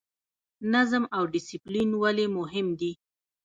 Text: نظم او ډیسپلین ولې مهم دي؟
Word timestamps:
نظم 0.73 1.03
او 1.15 1.23
ډیسپلین 1.33 1.89
ولې 2.01 2.25
مهم 2.37 2.67
دي؟ 2.79 2.91